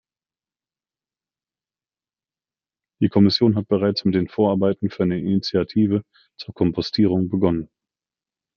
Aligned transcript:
Die 3.03 3.07
Kommission 3.09 3.55
hat 3.55 3.67
bereits 3.67 4.03
mit 4.03 4.15
den 4.15 4.29
Vorarbeiten 4.29 4.89
für 4.89 5.03
eine 5.03 5.19
Initiative 5.19 6.01
zur 6.39 6.55
Kompostierung 6.55 7.29
begonnen. 7.29 7.69